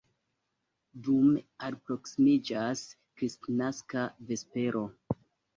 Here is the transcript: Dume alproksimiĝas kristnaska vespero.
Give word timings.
Dume 1.07 1.43
alproksimiĝas 1.67 2.83
kristnaska 3.21 4.09
vespero. 4.33 4.87